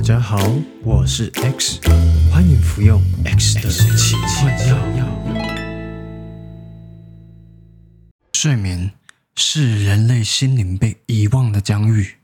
[0.00, 0.38] 大家好，
[0.82, 1.78] 我是 X，
[2.32, 4.50] 欢迎服用 X 的奇幻
[4.96, 5.04] 药。
[8.32, 8.90] 睡眠
[9.36, 12.14] 是人类心灵被遗忘的疆域。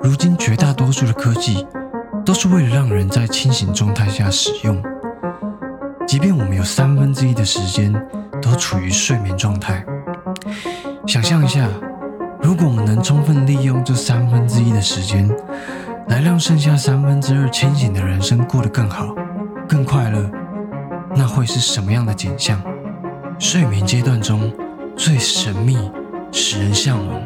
[0.00, 1.66] 如今绝大多数的科技
[2.24, 4.80] 都是为了让人在清醒状态下使用，
[6.06, 7.92] 即便我们有三分之一的时间
[8.40, 9.84] 都处于睡眠状态。
[11.08, 11.68] 想象一下，
[12.40, 15.28] 如果我们能充分利用这三分之一的时间，
[16.08, 19.14] 来让剩下三分之二清醒的人生过得更好、
[19.68, 20.30] 更快乐，
[21.14, 22.60] 那会是什么样的景象？
[23.38, 24.50] 睡眠阶段中
[24.96, 25.76] 最神秘、
[26.32, 27.22] 使人向往，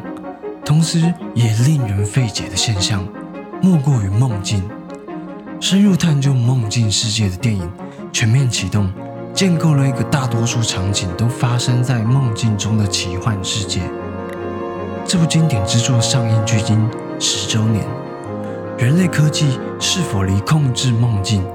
[0.65, 3.07] 同时也令人费解的现象，
[3.61, 4.61] 莫过于梦境。
[5.61, 7.63] 深入探究梦境世界的电影
[8.11, 8.87] 《全面启动》，
[9.33, 13.79] 建构了一个大多数场景都发生在梦境中的奇幻世界。
[15.05, 16.77] 这部经典之作上映距今
[17.17, 18.02] 十周年。
[18.77, 21.45] 人类科技是否离控制梦境，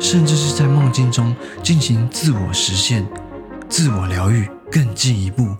[0.00, 3.06] 甚至是在梦境中进行自我实现、
[3.68, 5.54] 自我疗愈更进一步？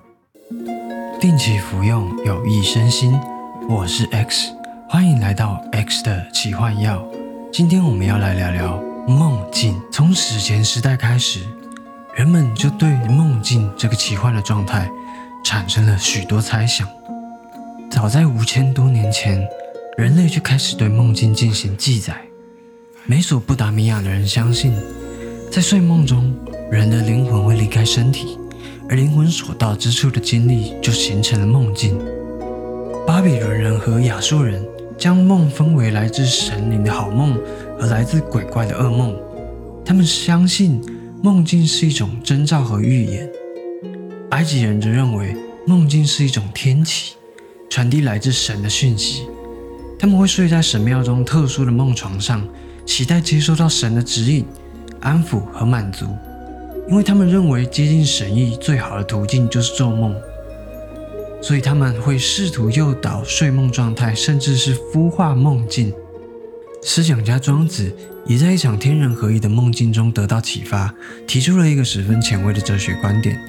[1.20, 3.18] 定期服用有益身心。
[3.68, 4.52] 我是 X，
[4.88, 7.06] 欢迎来到 X 的奇幻药。
[7.52, 9.80] 今天我们要来聊聊梦境。
[9.92, 11.40] 从史前时代开始，
[12.14, 14.90] 人们就对梦境这个奇幻的状态
[15.44, 16.88] 产生了许多猜想。
[17.90, 19.46] 早在五千多年前。
[19.96, 22.20] 人类就开始对梦境进行记载。
[23.04, 24.72] 美索不达米亚的人相信，
[25.52, 26.34] 在睡梦中，
[26.68, 28.36] 人的灵魂会离开身体，
[28.88, 31.96] 而灵魂所到之处的经历就形成了梦境。
[33.06, 34.66] 巴比伦人和亚述人
[34.98, 37.38] 将梦分为来自神灵的好梦
[37.78, 39.16] 和来自鬼怪的噩梦。
[39.84, 40.82] 他们相信
[41.22, 43.30] 梦境是一种征兆和预言。
[44.30, 45.36] 埃及人则认为
[45.68, 47.14] 梦境是一种天启，
[47.70, 49.22] 传递来自神的讯息。
[49.98, 52.46] 他们会睡在神庙中特殊的梦床上，
[52.84, 54.44] 期待接收到神的指引、
[55.00, 56.06] 安抚和满足，
[56.88, 60.14] 因为他们认为接近神意最好的途径就是做梦，
[61.40, 65.92] 所以他们会试图诱导睡梦状态，甚至是孵化梦境。
[66.82, 67.90] 思想家庄子
[68.26, 70.94] 也在一场天人合一的梦境中得到启发，
[71.26, 73.40] 提出了一个十分前卫的哲学观点。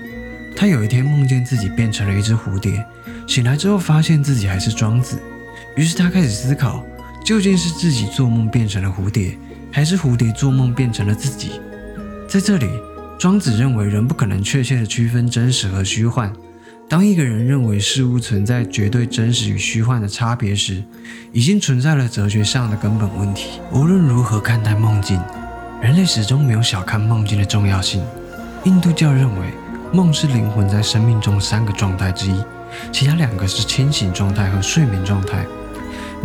[0.56, 2.86] 他有一天梦见自己变成了一只蝴蝶，
[3.28, 5.18] 醒来之后发现自己还是庄子。
[5.76, 6.84] 于是他开始思考，
[7.24, 9.38] 究竟是自己做梦变成了蝴蝶，
[9.72, 11.60] 还是蝴蝶做梦变成了自己？
[12.30, 12.70] 在这里，
[13.20, 16.32] 庄子认为人不可能确切地区分真实和虚幻。
[16.88, 20.84] 当一个人认为事物存在绝对真实与虚幻的差别时，
[21.34, 23.60] 已经存在了哲学上的根本问题。
[23.72, 25.20] 无论如何看待梦境，
[25.82, 28.02] 人类始终没有小看梦境的重要性。
[28.64, 29.48] 印度教认为，
[29.92, 32.40] 梦是灵魂在生命中三个状态之一，
[32.92, 35.46] 其他两个是清醒状态和睡眠状态。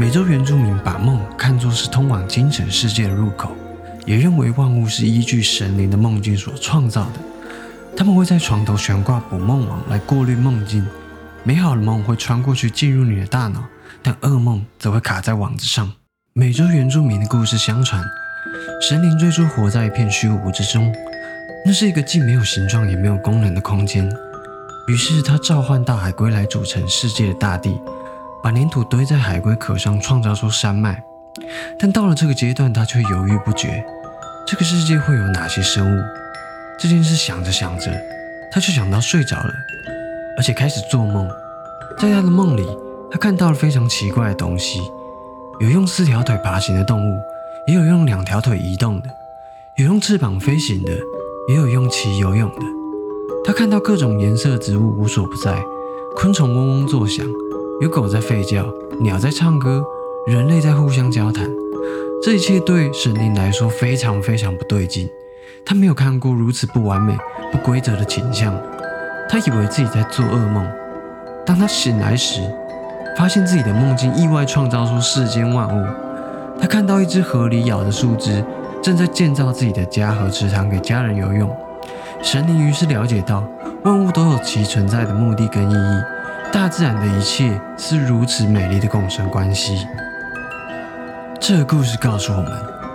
[0.01, 3.55] 美洲原住民把梦看作是通往精神世界的入口，
[4.07, 7.21] 也认为万物是依据神灵的梦境所创造的。
[7.95, 10.87] 他们会在床头悬挂捕梦网来过滤梦境，
[11.45, 13.63] 美好的梦会穿过去进入你的大脑，
[14.03, 15.93] 但噩梦则会卡在网子上。
[16.33, 18.03] 美洲原住民的故事相传，
[18.81, 20.91] 神灵最初活在一片虚无之中，
[21.67, 24.11] 那是一个既没有形状也没有功能的空间。
[24.89, 27.79] 于是他召唤大海归来，组成世界的大地。
[28.43, 31.03] 把粘土堆在海龟壳上，创造出山脉。
[31.79, 33.85] 但到了这个阶段，他却犹豫不决：
[34.47, 36.01] 这个世界会有哪些生物？
[36.79, 37.91] 这件事想着想着，
[38.51, 39.51] 他却想到睡着了，
[40.37, 41.29] 而且开始做梦。
[41.99, 42.67] 在他的梦里，
[43.11, 44.81] 他看到了非常奇怪的东西：
[45.61, 47.19] 有用四条腿爬行的动物，
[47.67, 49.09] 也有用两条腿移动的；
[49.77, 50.93] 有用翅膀飞行的，
[51.49, 52.63] 也有用鳍游泳的。
[53.45, 55.63] 他看到各种颜色的植物无所不在，
[56.17, 57.27] 昆虫嗡嗡作响。
[57.81, 58.67] 有狗在吠叫，
[59.01, 59.83] 鸟在唱歌，
[60.27, 61.49] 人类在互相交谈。
[62.23, 65.09] 这一切对神灵来说非常非常不对劲。
[65.65, 67.17] 他没有看过如此不完美、
[67.51, 68.55] 不规则的景象。
[69.31, 70.71] 他以为自己在做噩梦。
[71.47, 72.43] 当他醒来时，
[73.17, 75.87] 发现自己的梦境意外创造出世间万物。
[76.61, 78.45] 他看到一只河里咬着树枝，
[78.83, 81.51] 正在建造自己的家和池塘给家人游泳。
[82.23, 83.43] 神灵于是了解到，
[83.85, 86.20] 万物都有其存在的目的跟意义。
[86.53, 89.87] 大自然的一切是如此美丽的共生关系。
[91.41, 92.53] 这个故事告诉我们，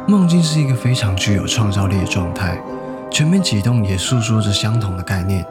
[0.08, 2.62] 梦境是一个非常具有创造力的状态。
[3.10, 5.46] 全面启动也诉说着相同的概念。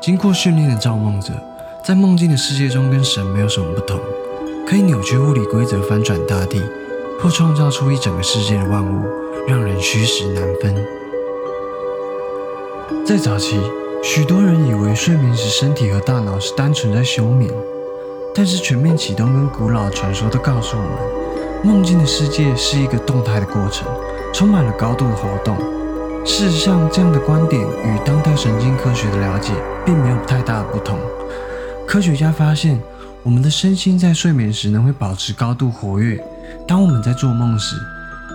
[0.00, 1.32] 经过训练的造梦者，
[1.82, 4.00] 在梦境的世界中跟神没有什么不同，
[4.66, 6.60] 可以扭曲物理规则，翻转大地，
[7.20, 9.06] 或创造出一整个世界的万物，
[9.46, 10.74] 让人虚实难分。
[13.06, 13.60] 在早期。
[14.06, 17.50] 许多人以为睡眠时身体和大脑是单纯在休眠，
[18.34, 20.92] 但是全面启动跟古老传说都告诉我们，
[21.64, 23.88] 梦境的世界是一个动态的过程，
[24.34, 25.56] 充满了高度的活动。
[26.22, 29.54] 事实上，这样的观点与当代神经科学的了解
[29.86, 30.98] 并没有太大的不同。
[31.88, 32.78] 科学家发现，
[33.22, 36.22] 我们的身心在睡眠时能会保持高度活跃。
[36.68, 37.74] 当我们在做梦时，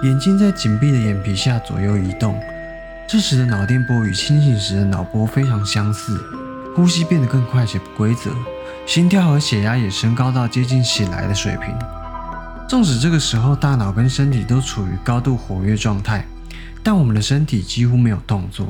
[0.01, 2.36] 眼睛在紧闭的眼皮下左右移动，
[3.12, 6.24] 这时的脑电波与清醒时的脑波非常相似，
[6.76, 8.30] 呼吸变得更快且不规则，
[8.86, 11.76] 心跳和血压也升高到接近醒来的水平。
[12.68, 16.24] 纵使这个时候大脑跟身体都处于高度活跃状态，
[16.84, 18.68] 但我们的身体几乎没有动作，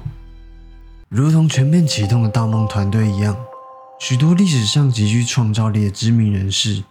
[1.09, 3.35] 如同全面启动的盗梦团队一样。
[4.00, 6.81] 许多历史上极具创造力的知名人士，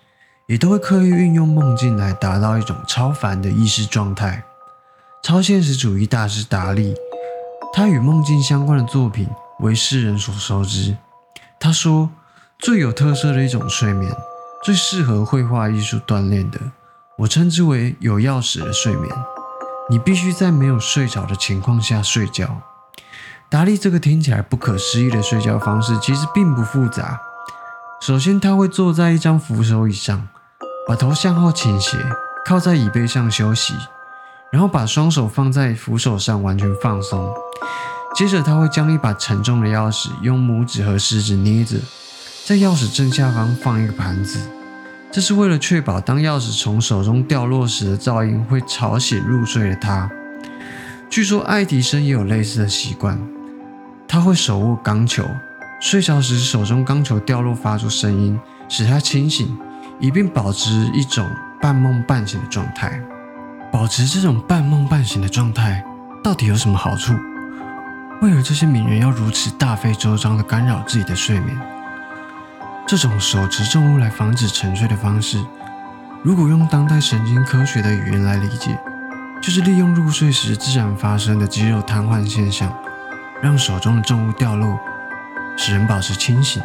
[0.48, 4.44] 也都会刻意运用梦境来达到一种超凡的意识状态。
[5.22, 6.94] 超现实主义大师达利，
[7.72, 9.28] 他与梦境相关的作品
[9.60, 10.96] 为世人所熟知。
[11.60, 12.10] 他说，
[12.58, 14.12] 最有特色的一种睡眠，
[14.64, 16.58] 最适合绘画艺术锻炼的。
[17.18, 19.12] 我称之为有钥匙的睡眠。
[19.90, 22.60] 你必须在没有睡着的情况下睡觉。
[23.48, 27.18] 达利这个听起来不可思议的睡觉方式，其实并不复杂。
[28.00, 30.28] 首先，他会坐在一张扶手椅上，
[30.86, 31.96] 把头向后倾斜，
[32.44, 33.74] 靠在椅背上休息，
[34.52, 37.32] 然后把双手放在扶手上，完全放松。
[38.14, 41.76] 接着，他会将一把沉重的钥匙用拇指和食指捏着，
[42.44, 44.40] 在钥匙正下方放一个盘子。
[45.12, 50.10] 这是为了确保当钥匙从手中掉落时的噪音会吵醒入睡的他。
[51.08, 53.18] 据说爱迪生也有类似的习惯，
[54.06, 55.24] 他会手握钢球，
[55.80, 58.38] 睡着时手中钢球掉落发出声音，
[58.68, 59.56] 使他清醒，
[60.00, 61.26] 以便保持一种
[61.60, 63.00] 半梦半醒的状态。
[63.70, 65.84] 保持这种半梦半醒的状态
[66.22, 67.14] 到底有什么好处？
[68.20, 71.56] 为何这些名人要如此大费周章地干扰自己的睡眠？
[72.84, 75.40] 这种手持重物来防止沉睡的方式，
[76.24, 78.76] 如果用当代神经科学的语言来理解，
[79.40, 82.76] 就是利用入睡时自然发生的肌肉瘫痪现象，
[83.40, 84.80] 让手中的重物掉落，
[85.56, 86.60] 使人保持清醒。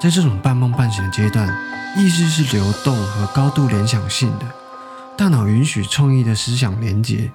[0.00, 1.52] 在这种半梦半醒的阶段，
[1.96, 4.46] 意识是流动和高度联想性的，
[5.16, 7.32] 大脑允许创意的思想连接，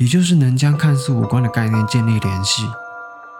[0.00, 2.66] 也就是能将看似无关的概念建立联系。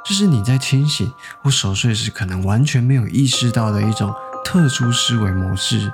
[0.05, 1.11] 这是你在清醒
[1.43, 4.15] 或熟睡时可能完全没有意识到的一种
[4.45, 5.91] 特殊思维模式。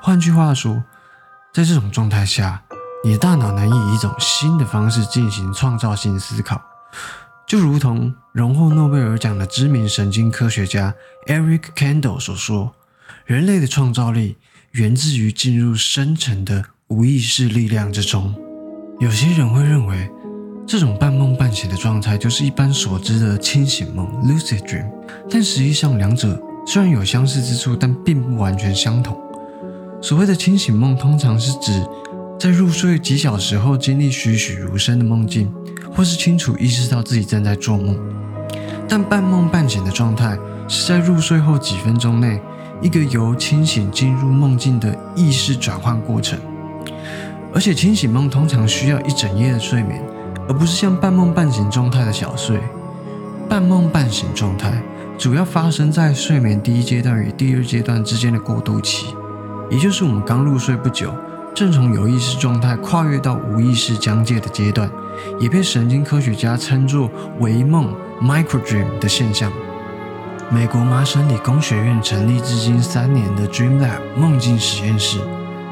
[0.00, 0.84] 换句话说，
[1.52, 2.62] 在这种状态下，
[3.04, 6.62] 你的大脑能以一种新的方式进行创造性思考，
[7.44, 10.94] 就如同荣获诺贝尔奖的知名神经科学家
[11.26, 12.72] Eric Kandel 所说
[13.26, 14.36] ：“人类的创造力
[14.72, 18.34] 源自于进入深层的无意识力量之中。”
[18.98, 20.10] 有些人会认为。
[20.70, 24.84] 这种半梦半醒的状态，就是一般所知的清醒梦 （lucid dream），
[25.30, 29.16] 但实际上两者虽然有相似之处，但并不完全相同。
[30.02, 31.82] 所谓的清醒梦，通常是指
[32.38, 35.50] 在入睡几小时后经历栩栩如生的梦境，
[35.96, 37.98] 或是清楚意识到自己正在做梦。
[38.86, 40.36] 但半梦半醒的状态，
[40.68, 42.38] 是在入睡后几分钟内，
[42.82, 46.38] 一个由清醒进入梦境的意识转换过程。
[47.54, 50.02] 而且清醒梦通常需要一整夜的睡眠。
[50.48, 52.58] 而不是像半梦半醒状态的小睡。
[53.50, 54.82] 半梦半醒状态
[55.18, 59.14] 主要发生在睡眠第一阶段与第二阶段之间的过渡期，
[59.70, 61.12] 也就是我们刚入睡不久，
[61.54, 64.90] 正从有意识状态跨越到无意识疆界的阶段，
[65.38, 69.52] 也被神经科学家称作微梦 （microdream） 的现象。
[70.50, 75.18] 美国麻省理工学院成立至今三年的 Dream Lab 梦境实验室，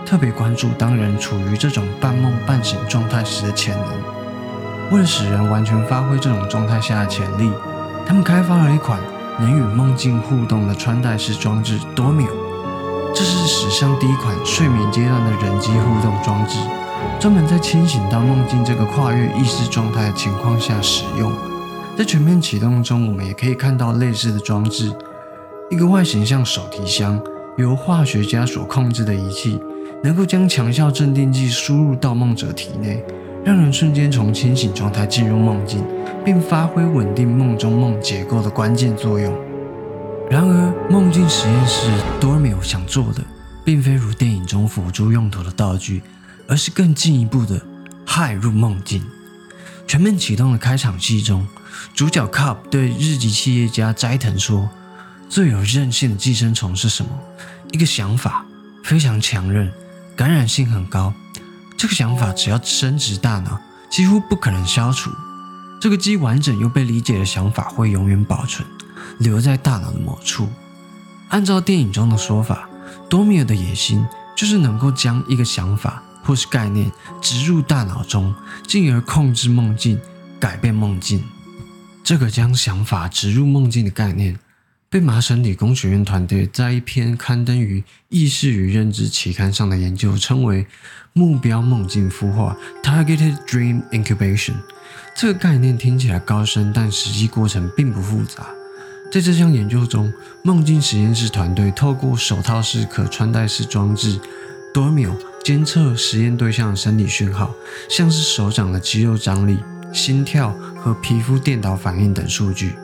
[0.07, 4.93] 特别关注当人处于这种半梦半醒状态时的潜能。
[4.93, 7.51] 为了使人完全发挥这种状态下的潜力，
[8.07, 9.01] 他们开发了一款
[9.41, 12.31] 能与梦境互动的穿戴式装置 Dormio。
[13.13, 16.57] 这是史上第一款睡眠阶段的人机互动装置，
[17.19, 21.33] 专门在清醒到梦境这个跨越意识状态的情况下使用。
[21.99, 24.93] 在全面启动中，我们也可以看到类似的装置：
[25.69, 27.21] 一个外形像手提箱、
[27.57, 29.61] 由化学家所控制的仪器，
[30.07, 33.03] 能够将强效镇定剂输入到梦者体内。
[33.45, 35.85] 让人瞬间从清醒状态进入梦境，
[36.25, 39.37] 并发挥稳定梦中梦结构的关键作用。
[40.31, 41.89] 然而，梦境实验室
[42.21, 43.23] Dormio 想做的，
[43.65, 46.03] 并非如电影中辅助用途的道具，
[46.47, 47.61] 而是更进一步的
[48.05, 49.05] 害入梦境。
[49.89, 51.45] 全面启动的开场戏中，
[51.95, 54.69] 主角 Cup 对日籍企业家斋藤说
[55.29, 57.11] ：“最有韧性的寄生虫是什么？
[57.73, 58.45] 一个想法，
[58.83, 59.71] 非常强韧，
[60.17, 61.13] 感染性很高。”
[61.77, 65.11] 这个想法只要升值大脑，几乎不可能消除。
[65.79, 68.67] 这个既完整又被理解的想法会永远保存，
[69.19, 70.49] 留在大脑的某处。
[71.29, 72.67] 按照电影中的说法，
[73.11, 78.35] 多米尔的野心就是能够将一个想法或是概念植入大脑中，
[78.67, 80.01] 进而控制梦境、
[80.41, 81.23] 改变梦境。
[82.03, 84.39] 这个将想法植入梦境的概念，
[84.89, 90.65] 被麻省理工学院团队在一篇刊登于《意识与认知》期刊上的研究称为
[91.13, 94.55] “目标梦境孵化 （Targeted Dream Incubation）”。
[95.17, 98.47] 这个概念听起来高深，但实际过程并不复杂。
[99.11, 100.13] 在这项研究中，
[100.45, 104.21] 梦境实验室团队透过手套式可穿戴式装置
[104.73, 107.53] Dormio 监测实验对象的生理讯号，
[107.91, 109.59] 像是手掌的肌肉张力、
[109.93, 112.77] 心跳和皮肤电导反应等数据。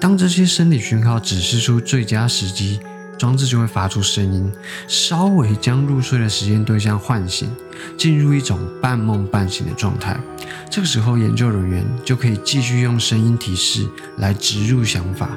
[0.00, 2.80] 当这些生理讯号指示出最佳时机，
[3.18, 4.50] 装置就会发出声音，
[4.88, 7.48] 稍微将入睡的实验对象唤醒，
[7.96, 10.18] 进入一种半梦半醒的状态。
[10.68, 13.86] 这个时候，研究人员就可以继续用声音提示
[14.18, 15.28] 来植入想法。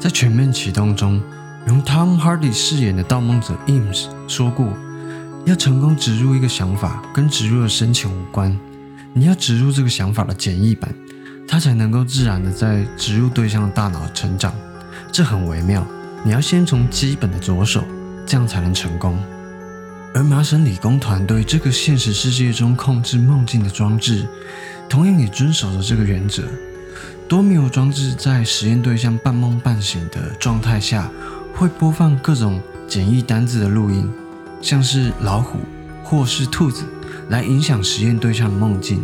[0.00, 1.20] 在全面启动中，
[1.66, 4.72] 由 Tom Hardy 饰演的盗梦者 Eames 说过
[5.44, 8.58] ：“要成功植入一个想法，跟植入的深浅无关，
[9.12, 10.92] 你要植入这个想法的简易版，
[11.46, 14.54] 它才能够自然的在植入对象的大脑成长。
[15.10, 15.86] 这很微妙，
[16.24, 17.84] 你要先从基本的着手，
[18.26, 19.18] 这样才能成功。”
[20.14, 24.26] 而麻省理工团队这个现实世界中控制梦境的装置，
[24.86, 26.42] 同样也遵守着这个原则。
[27.26, 31.10] 多米欧装置在实验对象半梦半醒的状态下，
[31.54, 34.06] 会播放各种简易单字的录音，
[34.60, 35.60] 像是老虎
[36.04, 36.84] 或是兔子，
[37.30, 39.02] 来影响实验对象的梦境。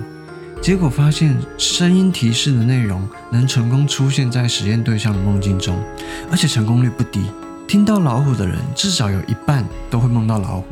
[0.61, 5.83] 结果发现，声音提示的内容能成功出现在实验对象的梦境中，
[6.31, 7.23] 而且成功率不低。
[7.67, 10.65] 听到老虎的人，至少有一半都会梦到老虎。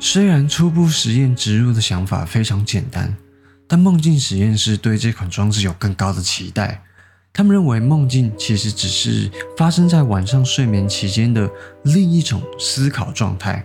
[0.00, 3.14] 虽然初步实验植入的想法非常简单，
[3.66, 6.82] 但梦境实验室对这款装置有更高的期待。
[7.32, 11.48] 他们认为梦境其实只是发生在晚上睡眠期间的
[11.84, 13.64] 另一种思考状态。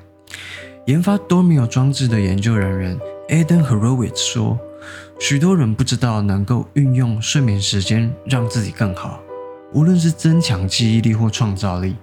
[0.86, 4.58] 研发 Dormio 装置的研究人员 Eden Horowitz 说
[5.20, 9.20] ：“许多人不知道能够运用睡眠时间让自己更好，
[9.74, 11.96] 无论是增强记忆力或创造力，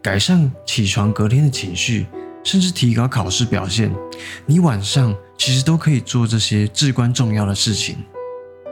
[0.00, 2.06] 改善起床隔天的情绪，
[2.44, 3.92] 甚至提高考试表现。
[4.46, 7.96] 你晚上其实都可以做这些至关重要的事情。”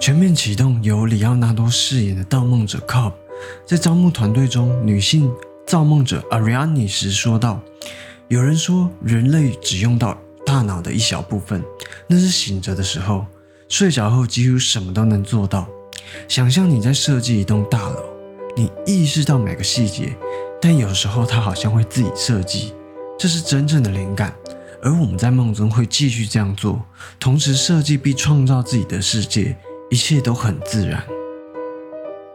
[0.01, 3.13] 全面启动由里奥纳多饰演的盗梦者 Cobb，
[3.67, 5.29] 在招募团队中女性
[5.67, 7.61] 造梦者 Ariani 时说道
[8.29, 11.65] ：“有人说人类只用到大脑的一小部分，
[12.07, 13.27] 那是醒着的时候，
[13.69, 15.69] 睡着后几乎什么都能做到。
[16.27, 18.05] 想象你在设计一栋大楼，
[18.57, 20.17] 你意识到每个细节，
[20.61, 22.75] 但有时候它好像会自己设计，
[23.19, 24.35] 这是真正的灵感。
[24.83, 26.81] 而我们在梦中会继续这样做，
[27.19, 29.57] 同时设计并创造自己的世界。”
[29.91, 31.03] 一切都很自然。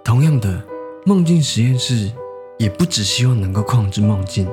[0.04, 0.60] 同样的，
[1.06, 2.12] 梦境实验室
[2.58, 4.48] 也不只希望能够控制梦境，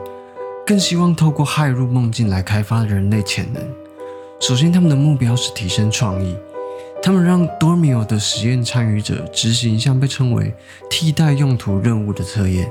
[0.66, 3.66] 更希望透过骇入梦境来开发人类潜能。
[4.38, 6.36] 首先，他们的目标是提升创意。
[7.02, 10.52] 他们让 Dormio 的实验参与者执行一项被称为
[10.90, 12.70] “替代用途任务”的测验。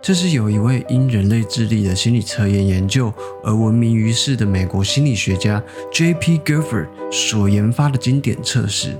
[0.00, 3.12] 这是有一位因人类智力的心理测验研究
[3.44, 6.38] 而闻名于世的美国心理学家 J.P.
[6.38, 8.96] Gifford 所研发的经典测试。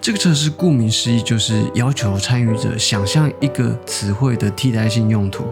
[0.00, 5.44] 这个测试顾名思义，就是要求参与者想象一个词汇的替代性用途，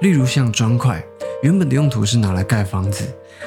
[0.00, 1.04] 例如像砖块，
[1.42, 3.04] 原本的用途是拿来盖房子，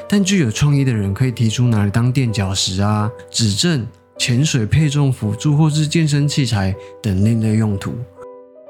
[0.07, 3.85] 但具有创意的人可以提出拿来当垫脚石啊、指正、
[4.17, 7.93] 潜水配重辅助或是健身器材等另类用途。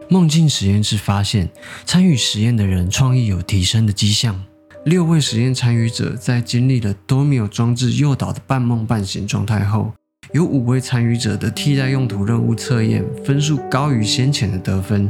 [0.09, 1.49] 梦境实验室发现，
[1.85, 4.43] 参与实验的人创意有提升的迹象。
[4.85, 9.91] 六位实验参与者在经历了多米尔装置诱导的半梦半醒状态后。
[10.33, 15.09] 有五位参与者的替代用途任务测验分数高于先前的得分，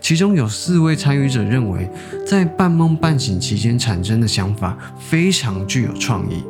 [0.00, 1.88] 其中有四位参与者认为，
[2.26, 6.42] 在半梦半醒期间产生的想法非常具有创意。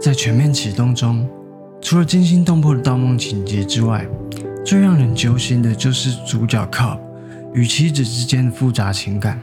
[0.00, 1.28] 在全面启动中，
[1.84, 4.06] 除了惊心动魄的盗梦情节之外，
[4.64, 6.98] 最让人揪心的就是主角 Cup
[7.52, 9.38] 与妻子之间的复杂情感。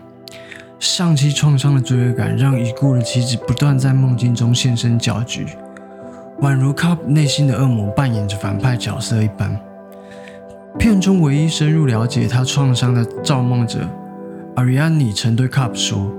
[0.79, 5.45] 上期创伤的罪恶感让已故的妻子不断在梦境中现身搅局。
[6.39, 9.55] 宛如 Cup 内心的恶魔扮演着反派角色一般。
[10.79, 13.87] 片中唯一深入了解他创伤的造梦者
[14.55, 16.11] Ariane 曾对 Cup 说：“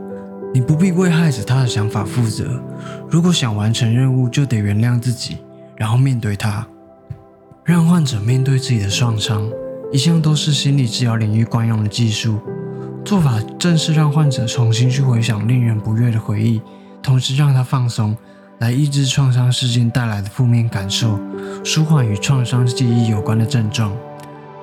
[0.54, 2.62] 你不必为害死他的想法负责。
[3.10, 5.38] 如果想完成任务，就得原谅自己，
[5.82, 6.64] 然后面对他。
[7.64, 9.50] 让患者面对自己的创伤，
[9.90, 12.38] 一向都是心理治疗领域惯用的技术。
[13.04, 16.62] 做法正是让患者重新去回想令人不悦的回忆，
[17.02, 18.16] 同时让他放松。”
[18.60, 21.18] 来抑制创伤事件带来的负面感受，
[21.64, 23.92] 舒缓与创伤记忆有关的症状。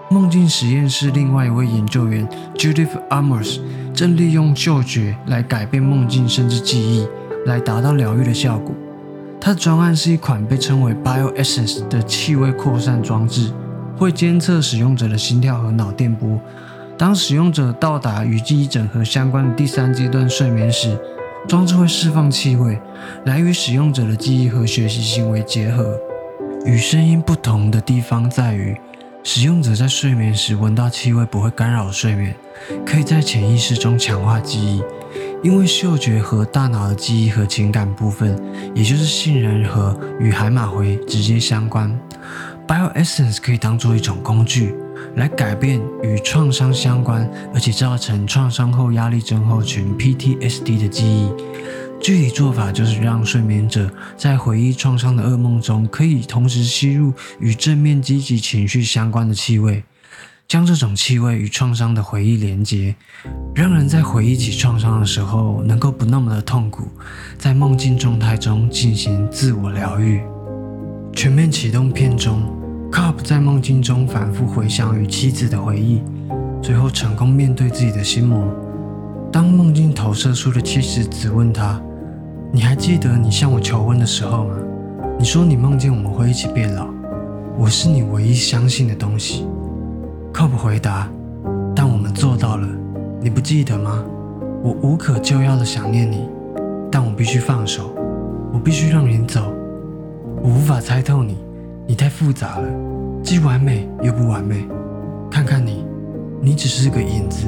[0.09, 3.59] 梦境实验室另外一位研究员 Judith Amos
[3.93, 7.05] 正利用嗅觉来改变梦境甚至记忆，
[7.45, 8.73] 来达到疗愈的效果。
[9.41, 13.51] 它的专案是一款被称为 BioEssence 的气味扩散装置，
[13.97, 16.39] 会监测使用者的心跳和脑电波。
[16.97, 20.99] 当使用者到达与记忆整合相关的第三阶段睡眠时，
[21.47, 22.77] 装置会释放气味，
[23.25, 25.97] 来与使用者的记忆和学习行为结合。
[26.65, 28.75] 与声音不同的地方在于，
[29.23, 32.35] 使用者在睡眠时闻到气味不会干扰睡眠，
[32.85, 34.83] 可以在潜意识中强化记忆。
[35.41, 38.37] 因为嗅觉和大脑的记忆和情感部分，
[38.75, 41.97] 也就是杏仁核与海马回直接相关。
[42.67, 44.75] BioEssence 可以当做一种工具。
[45.15, 51.31] 来改变与创伤相关，而且造成创伤后压力症候群 （PTSD） 的记忆。
[52.01, 59.83] 具体做法就是让睡眠者在回忆创伤的噩梦中，可以同时吸入与正面积极情绪相关的气味，
[60.49, 62.95] 将这种气味与创伤的回忆连接，
[63.53, 66.87] 让人在回忆起创伤的时候能够不那么的痛苦，
[67.37, 70.23] 在梦境状态中进行自我疗愈。
[71.13, 72.41] 全面启动片中。
[72.91, 76.01] Cup 在梦境中反复回想与妻子的回忆，
[76.59, 78.51] 最后成功面对自己的心魔。
[79.31, 81.79] 当梦境投射出的妻子质问他
[82.51, 84.55] ：“你还记得你向我求婚的时候吗？
[85.19, 86.87] 你说你梦见我们会一起变老，
[87.55, 89.45] 我是你唯一相信的东西。
[90.33, 91.09] ”Cup 回答
[91.75, 92.67] ：“但我们做到了，
[93.21, 94.03] 你不记得吗？
[94.63, 96.29] 我无可救药的想念你，
[96.91, 97.93] 但我必须放手，
[98.53, 99.53] 我必须让你走，
[100.41, 101.37] 我无法猜透你。”
[101.87, 102.67] 你太复杂了，
[103.23, 104.67] 既完美又不完美。
[105.31, 105.83] 看看你，
[106.39, 107.47] 你只是个影子，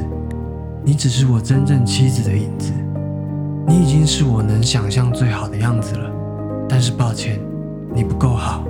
[0.84, 2.74] 你只是我真正妻子的影子。
[3.68, 6.10] 你已经是我能想象最好的样子了，
[6.68, 7.40] 但是抱歉，
[7.94, 8.66] 你不够好。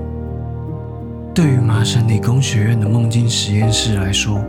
[1.33, 4.43] 对于麻省理工学院的梦境实验室来说，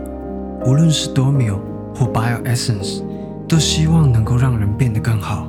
[0.65, 1.57] 无论是 Dormio
[1.95, 3.01] 或 BioEssence，
[3.47, 5.47] 都希望能够让人变得更好，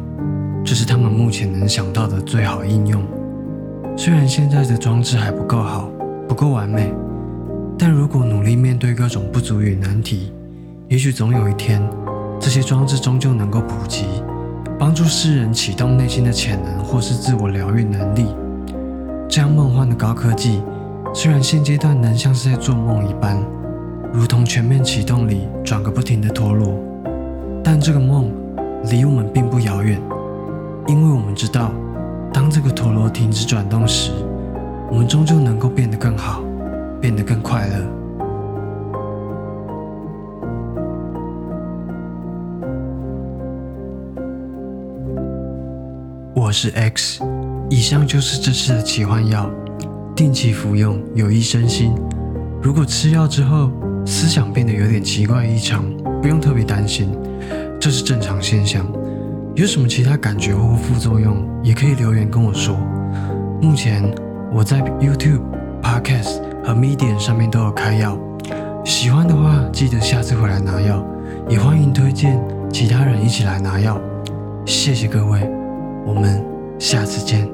[0.65, 3.03] 这是他们目前能想到的最好应用。
[3.97, 5.91] 虽然现在的装置还不够好，
[6.29, 6.95] 不够完美，
[7.77, 10.33] 但如果努力面对各种不足与难题，
[10.89, 11.83] 也许总有一天，
[12.39, 14.05] 这些装置终究能够普及，
[14.79, 18.27] 帮助世人启动内心的潜能或是自我疗愈能力。
[19.29, 20.63] 这样梦幻的高科技，
[21.17, 23.41] 虽然现阶段能像是在做梦一般，
[24.13, 26.75] 如同全面启动里转个不停的陀螺，
[27.63, 28.33] 但这个梦
[28.91, 29.97] 离我们并不遥远，
[30.89, 31.71] 因为我们知道。
[32.33, 34.11] 当这个陀螺停止转动时，
[34.91, 36.43] 我们终究能够变得更好，
[37.01, 37.75] 变得更快乐。
[46.35, 47.23] 我是 X，
[47.71, 49.49] 以上就是这次的奇幻药，
[50.15, 51.93] 定期服用有益身心。
[52.63, 53.71] 如果吃药之后
[54.07, 55.85] 思想变得有点奇怪异常，
[56.23, 57.11] 不用特别担心，
[57.81, 58.87] 这是正常现象。
[59.55, 62.77] 有什么其他感觉或副作用，也可以留言跟我说。
[63.61, 64.03] 目前
[64.53, 65.43] 我在 YouTube、
[65.83, 68.19] Podcast 和 Medium 上面都有开药，
[68.85, 71.05] 喜欢的话记得下次回来拿药，
[71.49, 72.41] 也欢迎推荐
[72.73, 74.01] 其他人一起来拿药。
[74.65, 75.41] 谢谢各位，
[76.07, 76.43] 我们
[76.79, 77.54] 下次见。